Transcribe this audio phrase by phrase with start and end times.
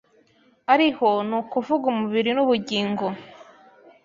[0.73, 3.05] ariho ni ukuvuga Umubiri nubugingo